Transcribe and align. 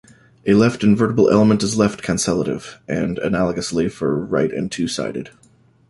A 0.47 0.55
left-invertible 0.55 1.29
element 1.29 1.61
is 1.61 1.77
left-cancellative, 1.77 2.79
and 2.87 3.17
analogously 3.17 3.91
for 3.91 4.15
right 4.17 4.51
and 4.51 4.71
two-sided. 4.71 5.29